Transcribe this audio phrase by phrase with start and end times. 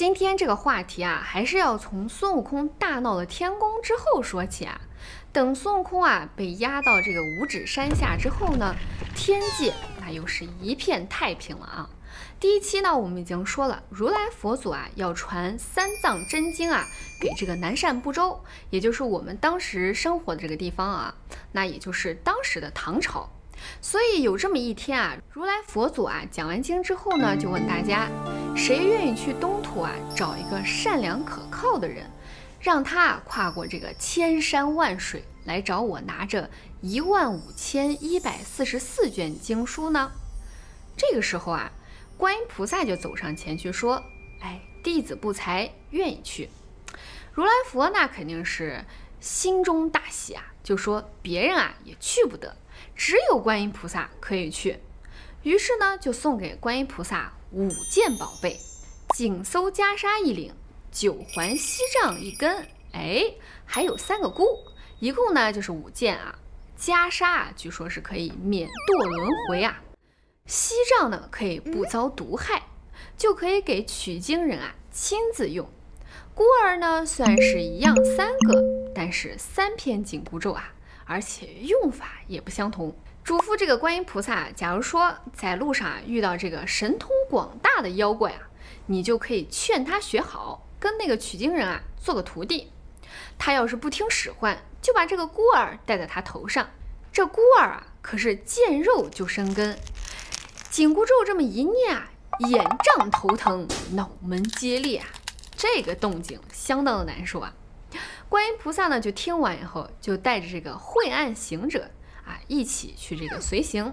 [0.00, 4.80] 今天这个话题啊，还是要从孙悟空大闹了天宫之后说起啊。
[5.30, 8.74] 等孙悟空啊被压到这个五指山下之后呢，
[9.14, 11.90] 天界那又是一片太平了啊。
[12.40, 16.86] 第一期呢，我们已经说了，如来佛祖啊要传三藏真经啊
[17.20, 18.40] 给这个南赡部洲，
[18.70, 21.14] 也就是我们当时生活的这个地方啊，
[21.52, 23.28] 那也就是当时的唐朝。
[23.80, 28.08] 所以有这么一天啊，如来佛祖啊讲完经之后呢，就问大家，
[28.56, 32.10] 谁愿意去东土啊找一个善良可靠的人，
[32.60, 40.10] 让他啊跨过这个千山万水来找我拿着一万五千一百四十四卷经书呢？
[40.96, 41.72] 这个时候啊。
[42.16, 44.04] 观音菩萨就走上前去说
[44.44, 46.50] ：“哎，弟子不才，愿意去。”
[47.32, 48.84] 如来佛那肯定是
[49.20, 52.56] 心中大喜啊，就说：“别人啊也去不得，
[52.96, 54.80] 只有观音菩萨可以去。”
[55.42, 58.58] 于是呢，就送给观音菩萨五件宝贝：
[59.14, 60.54] 锦搜袈裟一领，
[60.90, 63.24] 九环锡杖一根，哎，
[63.64, 64.44] 还有三个箍，
[64.98, 66.38] 一共呢就是五件啊。
[66.78, 69.82] 袈裟啊，据说是可以免堕轮回啊。
[70.46, 72.62] 锡杖呢，可以不遭毒害，
[73.16, 75.68] 就可以给取经人啊亲自用。
[76.34, 78.62] 孤儿呢，虽然是一样三个，
[79.10, 80.72] 是三篇紧箍咒啊，
[81.04, 82.94] 而且用法也不相同。
[83.22, 88.48] 嘱咐这个观音菩萨，假如说在路上啊遇到这个神通广大的妖怪啊，
[88.86, 92.70] 你就可以劝他学好，跟那个取经人啊做个徒弟。
[93.38, 96.68] 他要是不听使唤，就把这个孤儿戴在他头上。
[97.12, 99.78] 这孤儿啊，可是见肉就生根。
[100.70, 102.10] 紧箍咒这么一念啊，
[102.48, 105.06] 眼胀头疼，脑门接裂啊，
[105.56, 107.52] 这个动静相当的难受啊。
[108.30, 111.90] 观音菩萨呢，就听完以后，就带着这个晦暗行者
[112.24, 113.92] 啊，一起去这个随行。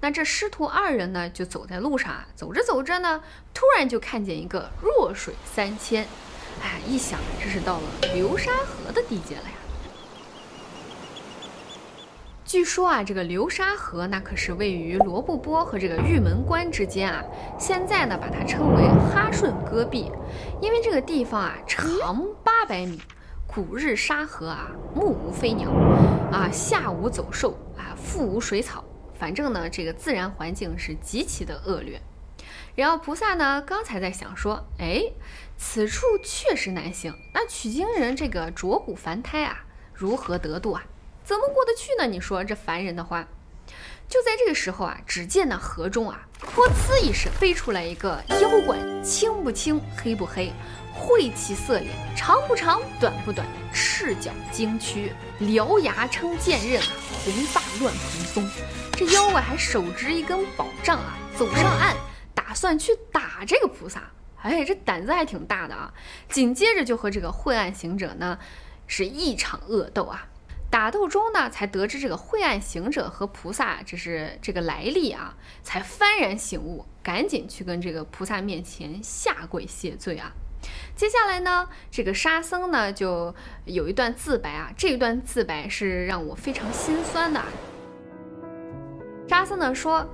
[0.00, 3.22] 那这师徒二人呢，就走在路上啊，走着走着呢，
[3.54, 6.06] 突然就看见一个弱水三千，
[6.62, 9.52] 哎，一想这是到了流沙河的地界了呀。
[12.44, 17.24] 据说啊，这个流沙河那可是位于罗布泊和这个玉门关之间啊。
[17.58, 20.12] 现在呢，把它称为哈顺戈壁，
[20.60, 23.00] 因为这个地方啊长八百米，
[23.52, 25.72] 古日沙河啊，目无飞鸟
[26.30, 32.00] 啊，下无走兽啊，腹无水草，反正呢，这个自然环境是极其的恶劣。
[32.76, 35.02] 然后菩萨呢，刚才在想说，哎，
[35.56, 40.84] 此处确实难行，那取经人这个浊骨凡胎啊，如何得度啊？
[41.24, 42.06] 怎么过得去呢？
[42.06, 43.26] 你说这凡人的话，
[44.08, 50.52] 就在这个时候啊，只见那河中啊，噗呲一声飞出来一个妖怪，青不青，黑不黑，
[50.92, 56.82] 晦气色脸，长不长，短不短，赤脚精躯，獠牙撑剑刃，
[57.24, 58.48] 红发乱蓬松。
[58.92, 61.96] 这妖怪还手执一根宝杖啊，走上岸，
[62.34, 64.02] 打算去打这个菩萨。
[64.42, 65.92] 哎，这胆子还挺大的啊！
[66.30, 68.38] 紧接着就和这个晦暗行者呢，
[68.86, 70.26] 是一场恶斗啊。
[70.70, 80.30] 打斗中呢，才得知这个晦暗行者和菩萨这是这个来历啊，才幡然醒悟，赶紧去跟这个菩萨面前下跪谢罪啊。
[80.94, 87.42] 接下来呢，这个沙僧呢就有一段自白啊，这一段自白是让我非常心酸的。
[89.28, 90.08] 沙僧呢说：“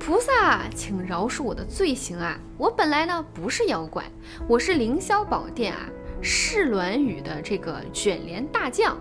[0.00, 2.36] 菩萨，请饶恕我的罪行啊！
[2.58, 4.04] 我本来呢不是妖怪，
[4.48, 5.88] 我是凌霄宝殿啊
[6.20, 8.98] 释鸾宇的这个卷帘大将。”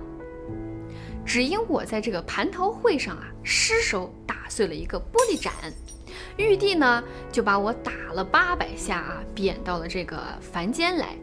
[1.26, 5.54] 只因我在这个蟠桃会上啊，失手打碎了一个玻璃盏，
[6.38, 11.16] 玉帝呢就把我打了八百下啊，贬到了这个凡间来，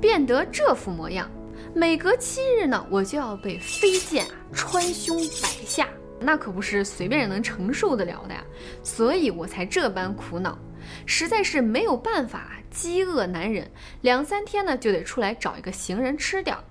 [0.00, 1.30] 变得这副模样。
[1.74, 5.88] 每隔七日呢，我就要被飞剑啊穿胸百下，
[6.20, 8.44] 那可不是随便人能承受得了的呀。
[8.82, 10.58] 所以我才这般苦恼，
[11.06, 13.68] 实在是没有办法，饥饿难忍，
[14.02, 16.62] 两三天呢就得出来找一个行人吃掉。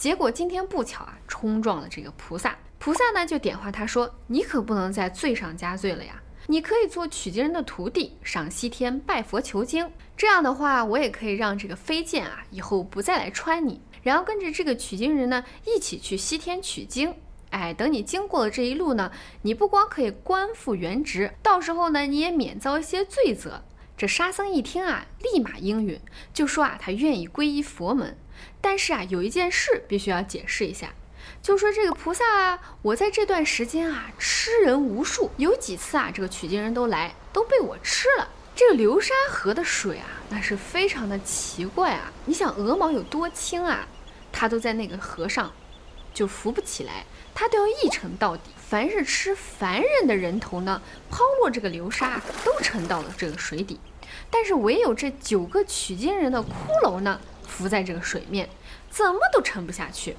[0.00, 2.56] 结果今天不巧啊，冲撞了这个菩萨。
[2.78, 6.18] 菩萨呢就点化他说：“你可不能再罪上加罪了呀！
[6.46, 9.92] 你可以做取经人的徒弟，上西天拜佛求经。
[10.16, 17.14] 这样的话，我也可以让这个飞剑啊以后不再来穿你，然后跟着这个取经人呢一起去西天取经。
[17.50, 23.62] 哎，等你经过了这一路呢，你不光可以官复原职，到时候呢你也免遭一些罪责。”
[24.00, 26.00] 这沙僧一听啊，立马应允，
[26.32, 28.16] 就说啊他愿意皈依佛门。
[28.58, 30.94] 但是啊，有一件事必须要解释一下，
[31.42, 38.26] 就说这个菩萨啊，我在这段时间啊，吃人无数，有几次啊，这个取经人都来，都被我吃了。
[38.56, 42.10] 这个流沙河的水啊，那是非常的奇怪啊。
[42.24, 43.86] 你想鹅毛有多轻啊，
[44.32, 45.52] 它都在那个河上
[46.12, 47.04] 就浮不起来，
[47.34, 48.42] 他都要一沉到底。
[48.56, 50.80] 凡是吃凡人的人头呢，
[51.10, 53.80] 抛落这个流沙都沉到了这个水底，
[54.30, 56.46] 但是唯有这九个取经人的骷
[56.84, 58.48] 髅呢，浮在这个水面，
[58.90, 60.16] 怎么都沉不下去。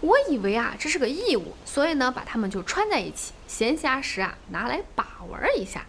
[0.00, 5.84] 我以为啊，这是个异物，所以呢，把它们就穿在一起，闲暇时啊，拿来把玩一下。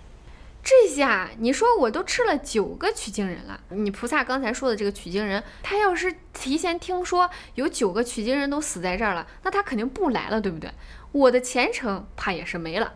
[0.61, 10.71] 这下你说我都吃了九个取经人了，你菩萨刚才说的这个取经人，他要是提前听说有九个取经人都死在这儿了，那他肯定不来了，对不对？
[11.11, 12.93] 我的前程怕也是没了，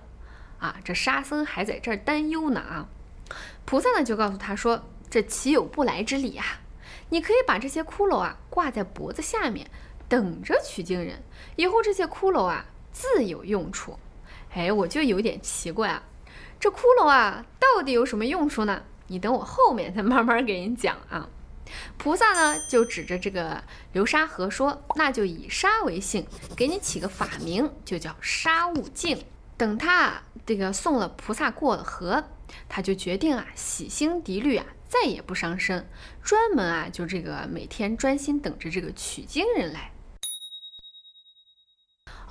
[0.59, 2.87] 啊，这沙僧还在这儿担忧呢啊。
[3.65, 6.45] 菩萨呢就告诉他说，这岂有不来之理啊？
[7.09, 9.71] 你可以把这些骷髅啊挂在脖子下面，
[10.07, 11.23] 等着取经人，
[11.55, 13.97] 以后这些骷髅啊自有用处。
[14.53, 16.03] 哎，我就有点奇怪啊。
[16.63, 18.83] 这骷髅啊，到底有什么用处呢？
[19.07, 21.27] 你等我后面再慢慢给你讲啊。
[21.97, 23.61] 菩萨呢，就指着这个
[23.91, 26.25] 流沙河说：“那就以沙为姓，
[26.55, 29.25] 给你起个法名，就叫沙悟净。
[29.57, 32.23] 等他这个送了菩萨过了河，
[32.69, 35.85] 他就决定啊，洗心涤虑啊，再也不伤身，
[36.23, 39.91] 专门啊，就这个每天专心等着这个取经人来。”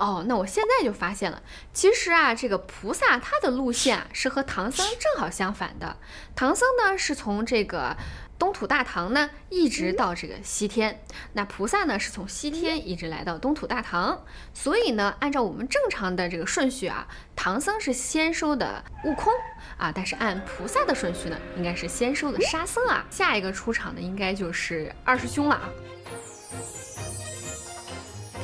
[0.03, 1.41] 哦，那我现在就发现了，
[1.73, 5.97] 其实啊，这个菩萨他的路线是和唐僧正好相反的。
[6.35, 7.97] 唐僧呢是从这个
[8.37, 11.05] 东土大唐呢一直到这个西天，
[11.35, 14.25] 那菩萨呢是从西天一直来到东土大唐。
[14.53, 17.07] 所以呢，按照我们正常的这个顺序啊，
[17.37, 19.33] 唐僧是先收的悟空
[19.79, 23.07] 啊，但是按菩萨的顺序呢，应该是先收的沙僧啊。
[23.09, 25.69] 下一个出场的应该就是二师兄了啊。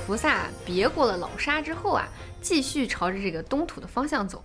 [0.08, 2.08] 菩萨别过了老沙之后啊，
[2.40, 4.42] 继续朝着这个东土的方向走。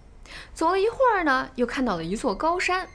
[0.54, 2.86] 走了一会儿呢，又看到了一座高山。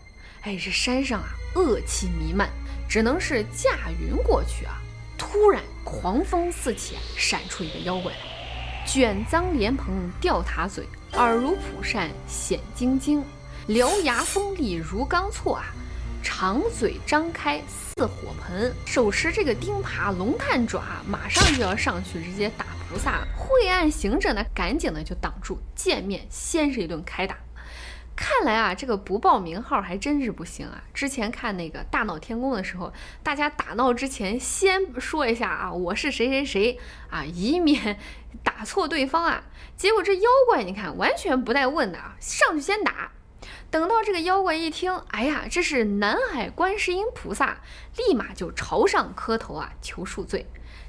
[0.42, 2.50] 哎，这山上啊，恶气弥漫，
[2.86, 4.82] 只能是驾云过去啊。
[5.16, 13.24] 突然，狂风四起，闪出一个妖怪来，卷脏莲蓬吊塔嘴，耳如蒲扇显晶晶，
[13.68, 15.72] 獠牙锋利如钢锉啊。
[16.30, 23.26] 长嘴张开似火盆，手持这个钉耙龙探爪，马上就要上去直接打菩萨。
[23.34, 27.38] 晦暗行者呢，赶紧的就挡住，见面先是一顿开打。
[28.14, 30.84] 看来啊，这个不报名号还真是不行啊。
[30.92, 32.92] 之前看那个大闹天宫的时候，
[33.22, 36.78] 大家打闹之前先说一下啊，我是谁谁谁
[37.10, 37.98] 啊，以免
[38.44, 39.42] 打错对方啊。
[39.76, 43.10] 结果这妖怪你看完全不带问的啊，上去先打。
[43.70, 47.58] 等到这个妖怪一听，哎呀，这是南海观世音菩萨，
[47.96, 50.46] 立马就朝上磕头啊，求恕罪。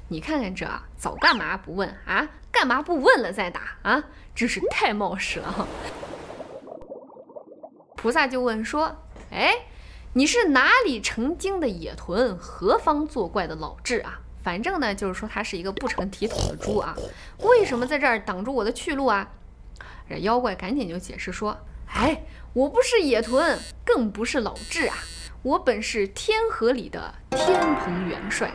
[0.08, 0.66] 你看看这，
[0.96, 2.28] 早干嘛不问啊？
[2.50, 4.04] 干嘛不问了再打啊？
[4.34, 5.68] 真是太冒失了。
[7.96, 8.96] 菩萨就问说
[9.30, 9.54] ：“哎，
[10.14, 12.36] 你是哪里成精的野豚？
[12.36, 14.20] 何方作怪的老智啊？
[14.42, 16.96] 反正呢，就是说他是一个不成体统的猪啊。
[17.40, 19.30] 为什么在这儿挡住我的去路啊？”
[20.08, 21.56] 这妖怪赶紧就解释说
[21.94, 24.96] ：“哎。”我不是野豚，更不是老智啊！
[25.42, 28.50] 我本是天河里的天蓬元帅，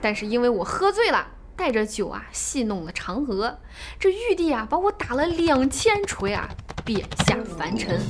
[0.00, 3.60] 但是因为我喝醉了，带着酒啊戏弄了嫦娥，
[4.00, 6.48] 这玉帝啊把我打了两千锤啊，
[6.84, 8.00] 贬下凡尘，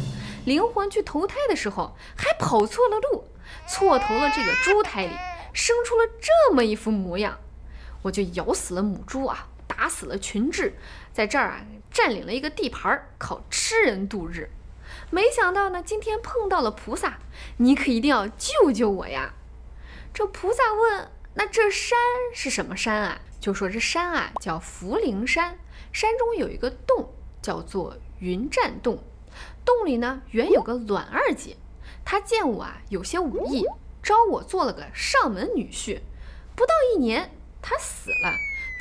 [0.46, 3.24] 灵魂去投胎的时候还跑错了路，
[3.68, 5.12] 错投了这个猪胎里，
[5.52, 7.38] 生出了这么一副模样，
[8.00, 10.72] 我就咬死了母猪啊，打死了群智，
[11.12, 11.60] 在这儿啊
[11.90, 14.48] 占领了一个地盘，靠吃人度日。
[15.10, 17.18] 没想到呢，今天碰到了菩萨，
[17.58, 19.34] 你可一定要救救我呀！
[20.12, 21.98] 这菩萨问：“那这山
[22.34, 25.58] 是什么山啊？”就说这山啊叫福陵山，
[25.92, 29.02] 山中有一个洞，叫做云栈洞。
[29.64, 31.56] 洞里呢原有个卵二姐，
[32.04, 33.64] 她见我啊有些武艺，
[34.02, 36.00] 招我做了个上门女婿。
[36.56, 37.30] 不到一年，
[37.62, 38.32] 她死了，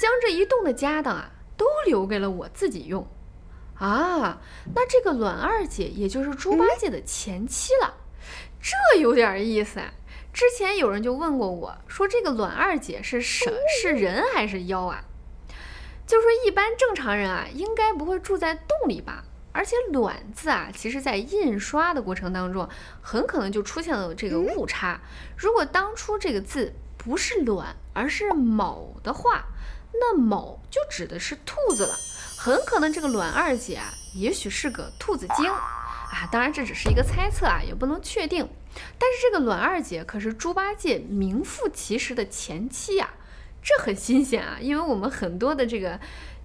[0.02, 3.08] 将这一洞的家当啊都留给了我自己用。
[3.80, 4.42] 啊，
[4.74, 7.94] 那这个卵二姐也就是猪八戒的前妻了，
[8.62, 9.94] 这有点意思啊。
[10.34, 15.04] 之前有人就问过我说，这个卵二姐是什是人还是妖啊？
[16.06, 19.24] 就说一般正常人啊，应该不会住在洞里吧？
[19.52, 22.70] 而且“卵”字啊，其实在印刷的过程当中，
[23.02, 25.02] 很可能就出现了这个误差。
[25.36, 29.46] 如果当初这个字不是“卵”，而是“卯”的话，
[29.94, 31.96] 那“卯”就指的是兔子了。
[32.48, 38.48] 很可能这个卵二姐啊，也许是个兔子精啊，当然这只是一个猜测啊，也不能确定。
[38.98, 43.10] 但是这个卵二姐可是猪八戒名副其实的前妻啊，
[43.62, 46.00] 这很新鲜啊，因为我们很多的这个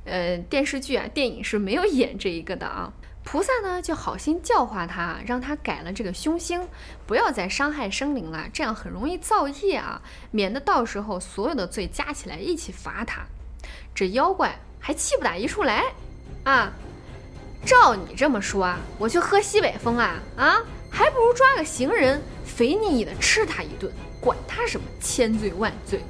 [0.04, 2.92] 呃电视剧啊、电影是没有演这一个的啊。
[3.22, 6.66] 菩萨呢就好心教化他，让他改了这个凶星，
[7.06, 13.22] 不要再伤害生灵了，这样很容易造业啊，免得到时候所有的罪加起来一起罚他。
[13.94, 15.84] 这妖怪还气不打一处来
[16.42, 16.72] 啊！
[17.64, 20.60] 照你这么说啊，我去喝西北风啊啊，
[20.90, 26.00] 还不如抓个行人，肥腻腻的吃他一顿，管他什么千罪万罪。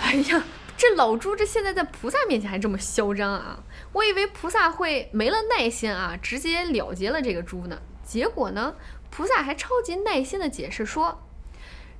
[0.00, 0.44] 哎呀，
[0.76, 3.58] 这老猪这现在在菩萨面前还这么嚣张啊！
[3.92, 7.76] 我以为菩萨会没了耐心啊，直接了结了这个猪呢。
[8.06, 8.76] 结果呢，
[9.10, 11.26] 菩萨还超级耐心的解释说，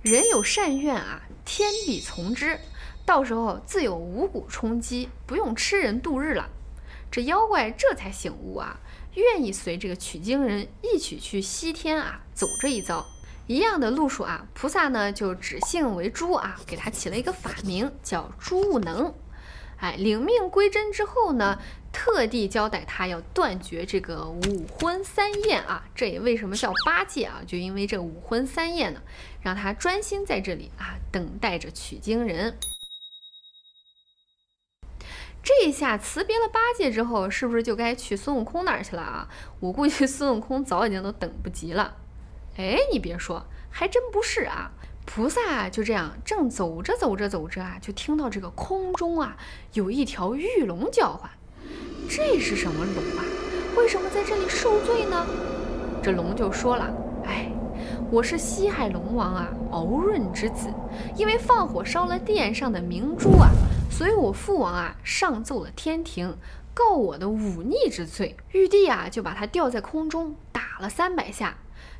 [0.02, 2.60] 人有善愿啊，天必从之，
[3.08, 6.50] 到时候自有五谷充饥，不用吃人度日了。
[7.10, 8.78] 这妖怪这才醒悟啊，
[9.14, 13.06] 愿意随这个取经人一起去西天啊，走这一遭。
[13.46, 19.14] 一样的路数啊，菩萨呢就指姓为朱啊，给他起了一个法名叫朱悟能。
[19.78, 21.58] 哎，领命归真之后呢，
[21.90, 25.82] 特地交代他要断绝这个五荤三宴啊。
[25.94, 27.40] 这也为什么叫八戒啊？
[27.46, 29.00] 就因为这五荤三宴呢，
[29.40, 32.54] 让他专心在这里啊，等待着取经人。
[35.42, 39.28] 这一下辞别了八戒之后，是不是就该去孙悟空那儿去了啊？
[39.60, 41.96] 我估计孙悟空早已经都等不及了。
[42.56, 44.72] 哎，你别说，还真不是啊！
[45.06, 49.38] 菩萨就这样正走着走着走着啊，就听到这个空中啊
[49.72, 51.30] 有一条玉龙叫唤。
[52.10, 53.24] 这是什么龙啊？
[53.76, 55.26] 为什么在这里受罪呢？
[56.02, 56.92] 这龙就说了
[57.24, 57.50] ：“哎，
[58.10, 60.68] 我是西海龙王啊，敖润之子，
[61.16, 63.48] 因为放火烧了殿上的明珠啊。”
[63.90, 66.36] 所以，我父王啊上奏了天庭，
[66.72, 68.36] 告我的忤逆之罪。
[68.52, 71.58] 玉帝啊就把他吊在空中打了三百下，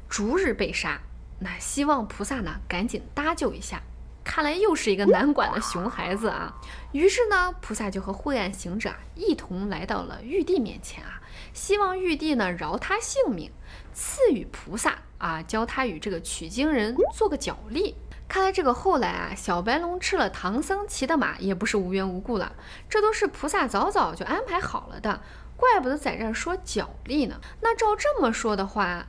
[0.08, 1.00] 逐日被杀。
[1.40, 3.82] 那希望菩萨呢赶紧搭救一下。
[4.22, 6.54] 看来又是一个难管的熊孩子啊。
[6.92, 11.20] 于是呢，菩萨就和晦暗行者一同来到了玉帝面前啊，
[11.52, 13.50] 希望玉帝呢饶他性命，
[13.92, 17.96] 赐予菩萨啊，教他与这个取经人做个脚力。
[18.28, 22.52] 看来这个后来啊，小白龙吃了唐僧骑的马也不是无缘无故了，
[22.88, 25.22] 这都是菩萨早早就安排好了的，
[25.56, 27.40] 怪不得在这儿说脚力呢。
[27.62, 29.06] 那照这么说的话，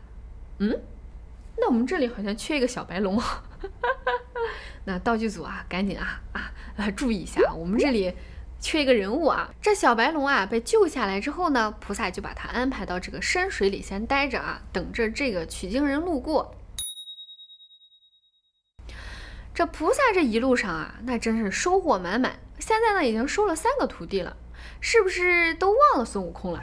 [0.60, 0.82] 嗯，
[1.58, 3.22] 那我们这里好像缺一个小白龙，
[4.86, 8.16] 那道具组啊，赶紧啊啊啊，注意一下，我们这里
[8.62, 9.50] 缺一个人物啊。
[9.62, 16.56] 这小白龙啊被救下来之后呢，菩萨就把他安排到这个深水里先待着啊，等着这个取经人路过。
[19.60, 22.40] 这菩萨这一路上啊，那真是收获满满。
[22.60, 24.38] 现在呢，已经收了三个徒弟了，
[24.80, 26.62] 是不是都忘了孙悟空了？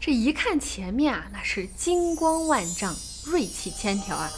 [0.00, 4.30] 这一看前面啊，那是金光万丈，锐气千条啊！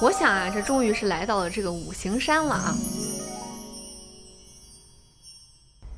[0.00, 2.74] 我想啊，这终于是来到了这个五行山了啊！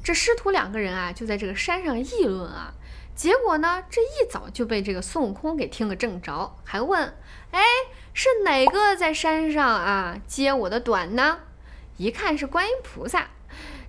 [0.03, 2.75] 这师徒两个人啊，就在这个山上议论啊。
[3.15, 7.15] 结果呢，这一早就被这个孙悟空给听个正着，还问
[7.53, 7.63] ：“哎，
[8.19, 11.41] 是哪个在山上啊揭我的短呢？”
[11.99, 13.27] 一看是观音菩萨，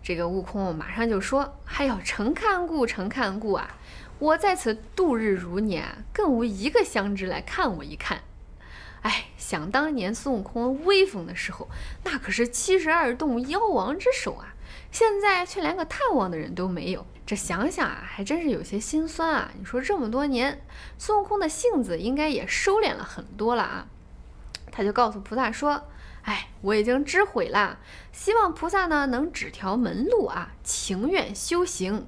[0.04, 3.78] 这个悟空马上就说：“哎呦，诚看顾，诚看顾啊！
[4.20, 8.20] 我在此度日如年，更无一个相知来看我一看。
[9.04, 11.70] 哎，想当年孙悟空威风的时候，
[12.04, 14.56] 那可是七十二洞妖王之首啊！
[14.92, 19.52] 现在却连个探望的人都没有。”这想想啊，还真是有些心酸啊！
[19.58, 20.62] 你说这么多年，
[20.98, 23.88] 孙悟空的性子应该也收敛了很多了啊。
[24.78, 25.86] 他就告诉菩萨说
[26.22, 27.80] ：“哎，我已经知悔了，
[28.12, 32.08] 希望菩萨呢能指条门路啊，情愿修行。”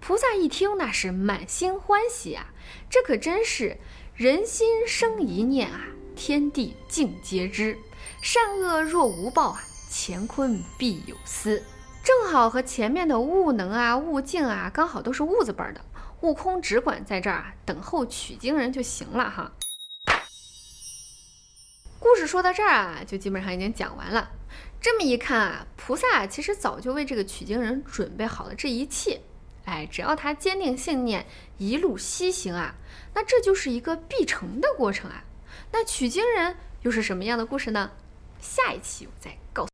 [0.00, 2.48] 菩萨一听，那是满心欢喜啊！
[2.90, 3.76] 这可真是
[4.16, 5.82] 人心生一念啊，
[6.16, 7.78] 天地尽皆知。
[8.20, 11.62] 善恶若无报啊，乾坤必有私。
[12.02, 15.80] 正好和前面的悟能啊、悟净啊，刚好都是悟字辈的。
[16.22, 19.52] 悟空只管在这儿等候取经人就行了哈。
[22.00, 24.30] 故事说到这儿啊，就基本上已经讲完了。
[24.80, 29.20] 这么一看啊，菩萨其实早就为这个取经人准备好了这一切。
[29.66, 31.26] 哎，只要他坚定信念，
[31.58, 32.74] 一路西行啊，
[33.14, 35.22] 那这就是一个必成的过程啊。
[35.72, 37.90] 那取经人又是什么样的故事呢？
[38.40, 39.68] 下一期我再告诉。